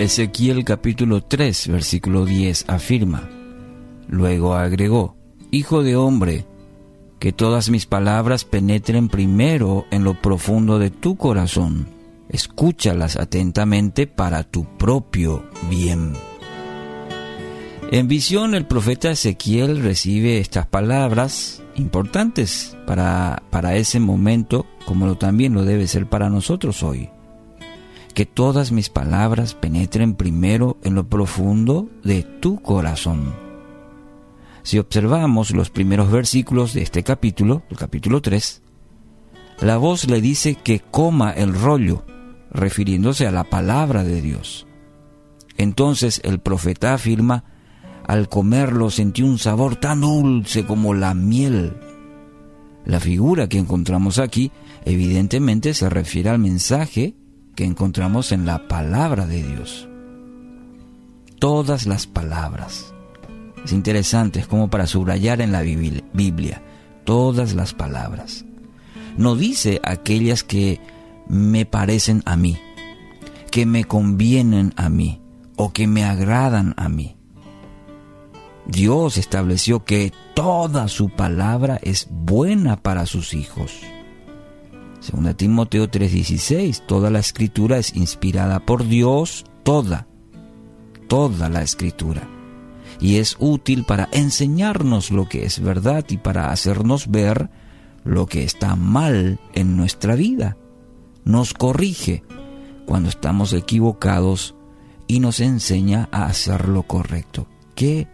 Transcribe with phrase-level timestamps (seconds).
[0.00, 3.28] Ezequiel capítulo 3, versículo 10 afirma,
[4.08, 5.14] luego agregó,
[5.50, 6.46] Hijo de hombre,
[7.18, 11.86] que todas mis palabras penetren primero en lo profundo de tu corazón,
[12.30, 16.14] escúchalas atentamente para tu propio bien.
[17.90, 25.18] En visión el profeta Ezequiel recibe estas palabras importantes para, para ese momento, como lo
[25.18, 27.10] también lo debe ser para nosotros hoy
[28.12, 33.34] que todas mis palabras penetren primero en lo profundo de tu corazón.
[34.62, 38.62] Si observamos los primeros versículos de este capítulo, el capítulo 3,
[39.60, 42.04] la voz le dice que coma el rollo,
[42.50, 44.66] refiriéndose a la palabra de Dios.
[45.56, 47.44] Entonces el profeta afirma,
[48.06, 51.76] al comerlo sentí un sabor tan dulce como la miel.
[52.84, 54.50] La figura que encontramos aquí
[54.84, 57.14] evidentemente se refiere al mensaje
[57.64, 59.88] encontramos en la palabra de Dios.
[61.38, 62.94] Todas las palabras.
[63.64, 66.62] Es interesante, es como para subrayar en la Biblia.
[67.04, 68.44] Todas las palabras.
[69.16, 70.80] No dice aquellas que
[71.28, 72.58] me parecen a mí,
[73.50, 75.20] que me convienen a mí
[75.56, 77.16] o que me agradan a mí.
[78.66, 83.80] Dios estableció que toda su palabra es buena para sus hijos.
[85.00, 90.06] Según Timoteo 3:16, toda la escritura es inspirada por Dios, toda,
[91.08, 92.28] toda la escritura.
[93.00, 97.48] Y es útil para enseñarnos lo que es verdad y para hacernos ver
[98.04, 100.58] lo que está mal en nuestra vida.
[101.24, 102.22] Nos corrige
[102.86, 104.54] cuando estamos equivocados
[105.06, 107.48] y nos enseña a hacer lo correcto.
[107.74, 108.06] Qué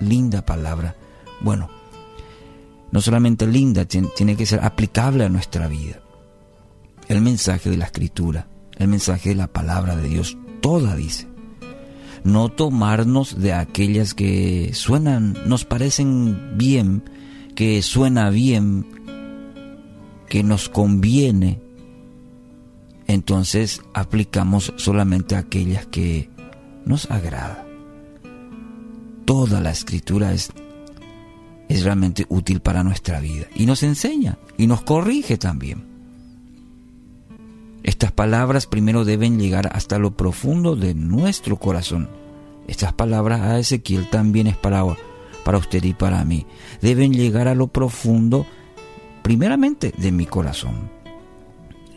[0.00, 0.96] linda palabra.
[1.40, 1.68] Bueno,
[2.92, 6.00] no solamente linda, tiene que ser aplicable a nuestra vida.
[7.08, 11.28] El mensaje de la escritura, el mensaje de la palabra de Dios, toda dice.
[12.24, 17.04] No tomarnos de aquellas que suenan, nos parecen bien,
[17.54, 18.86] que suena bien,
[20.28, 21.60] que nos conviene.
[23.06, 26.28] Entonces aplicamos solamente aquellas que
[26.84, 27.64] nos agrada.
[29.24, 30.50] Toda la escritura es
[31.68, 33.46] es realmente útil para nuestra vida.
[33.54, 35.84] Y nos enseña y nos corrige también.
[37.82, 42.08] Estas palabras primero deben llegar hasta lo profundo de nuestro corazón.
[42.66, 44.84] Estas palabras a Ezequiel también es para,
[45.44, 46.46] para usted y para mí.
[46.82, 48.46] Deben llegar a lo profundo
[49.22, 50.90] primeramente de mi corazón.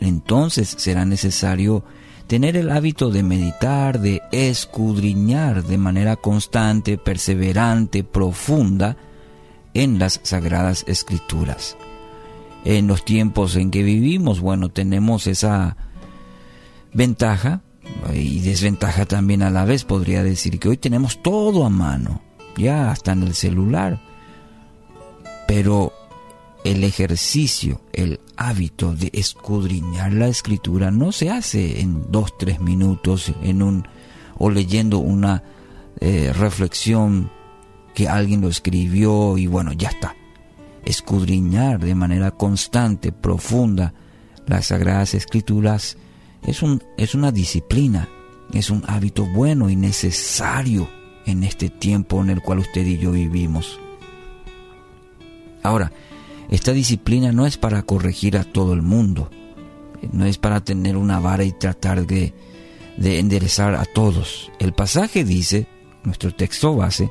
[0.00, 1.84] Entonces será necesario
[2.26, 8.96] tener el hábito de meditar, de escudriñar de manera constante, perseverante, profunda,
[9.74, 11.76] en las sagradas escrituras.
[12.64, 15.76] En los tiempos en que vivimos, bueno, tenemos esa
[16.92, 17.62] ventaja
[18.12, 22.22] y desventaja también a la vez, podría decir que hoy tenemos todo a mano,
[22.56, 24.00] ya hasta en el celular.
[25.46, 25.92] Pero
[26.64, 33.32] el ejercicio, el hábito de escudriñar la escritura no se hace en dos, tres minutos
[33.42, 33.88] en un,
[34.38, 35.42] o leyendo una
[36.00, 37.30] eh, reflexión
[38.00, 40.16] que alguien lo escribió y bueno, ya está.
[40.86, 43.92] Escudriñar de manera constante, profunda,
[44.46, 45.98] las sagradas escrituras
[46.42, 48.08] es, un, es una disciplina,
[48.54, 50.88] es un hábito bueno y necesario
[51.26, 53.78] en este tiempo en el cual usted y yo vivimos.
[55.62, 55.92] Ahora,
[56.48, 59.30] esta disciplina no es para corregir a todo el mundo,
[60.10, 62.32] no es para tener una vara y tratar de,
[62.96, 64.50] de enderezar a todos.
[64.58, 65.66] El pasaje dice,
[66.02, 67.10] nuestro texto base,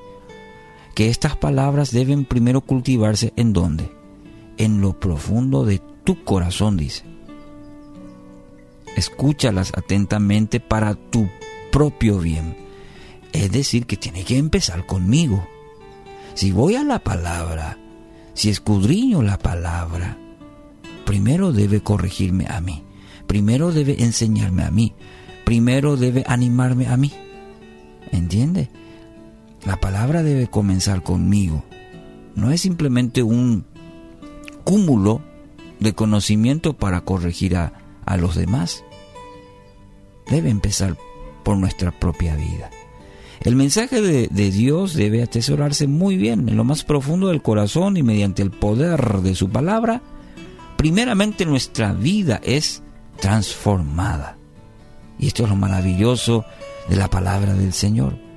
[1.00, 3.90] que estas palabras deben primero cultivarse en dónde?
[4.58, 7.06] En lo profundo de tu corazón, dice.
[8.98, 11.30] Escúchalas atentamente para tu
[11.72, 12.58] propio bien.
[13.32, 15.48] Es decir, que tiene que empezar conmigo.
[16.34, 17.78] Si voy a la palabra,
[18.34, 20.18] si escudriño la palabra,
[21.06, 22.84] primero debe corregirme a mí,
[23.26, 24.92] primero debe enseñarme a mí,
[25.46, 27.14] primero debe animarme a mí.
[28.12, 28.70] ¿Entiende?
[29.66, 31.64] La palabra debe comenzar conmigo.
[32.36, 33.66] No es simplemente un
[34.64, 35.22] cúmulo
[35.80, 37.74] de conocimiento para corregir a,
[38.18, 38.84] los demás.
[40.30, 40.98] Debe empezar
[41.44, 42.70] por nuestra propia vida.
[43.42, 48.04] El mensaje de, Dios debe atesorarse muy bien en lo más profundo del corazón y
[48.04, 50.02] mediante el poder de su palabra,
[50.76, 52.82] primeramente nuestra vida es
[53.20, 54.38] transformada.
[55.20, 56.46] Y esto es lo maravilloso
[56.90, 58.29] de la palabra del Señor.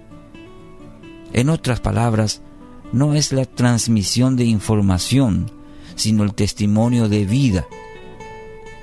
[1.33, 2.43] En otras palabras,
[2.93, 5.51] no es la transmisión de información,
[5.95, 7.67] sino el testimonio de vida.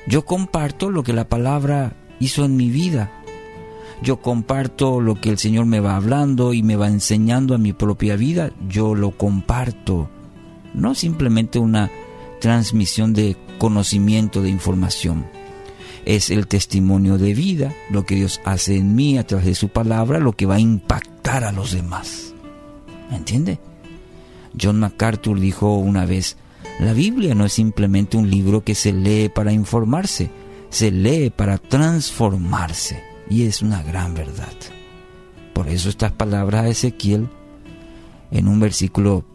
[0.08, 3.12] Yo comparto lo que la palabra hizo en mi vida.
[4.02, 7.74] yo comparto lo que el Señor me va hablando y me va enseñando a mi
[7.74, 10.10] propia vida, yo lo comparto.
[10.74, 11.92] No simplemente una
[12.40, 15.26] transmisión de conocimiento, de información.
[16.06, 19.68] Es el testimonio de vida, lo que Dios hace en mí a través de su
[19.68, 22.29] palabra, lo que va a impactar a los demás.
[23.10, 23.60] ¿Me entiende?
[24.60, 26.38] John MacArthur dijo una vez,
[26.80, 30.32] la Biblia no es simplemente un libro que se lee para informarse,
[30.70, 33.04] se lee para transformarse.
[33.30, 34.54] Y es una gran verdad.
[35.54, 37.28] Por eso estas palabras de Ezequiel
[38.32, 39.26] en un versículo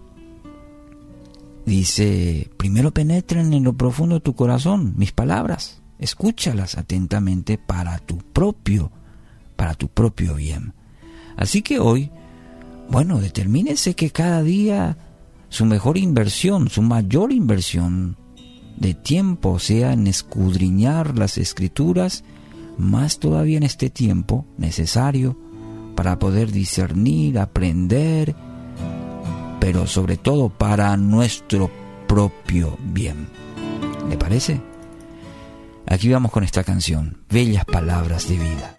[1.66, 8.18] dice, primero penetren en lo profundo de tu corazón mis palabras, escúchalas atentamente para tu
[8.18, 8.90] propio,
[9.56, 10.74] para tu propio bien.
[11.36, 12.10] Así que hoy,
[12.88, 14.96] bueno, determínese que cada día
[15.48, 18.16] su mejor inversión, su mayor inversión
[18.76, 22.24] de tiempo sea en escudriñar las escrituras,
[22.76, 25.38] más todavía en este tiempo necesario
[25.94, 28.34] para poder discernir, aprender,
[29.60, 31.70] pero sobre todo para nuestro
[32.08, 33.28] propio bien.
[34.08, 34.60] ¿Le parece?
[35.86, 38.72] Aquí vamos con esta canción, Bellas Palabras de Vida.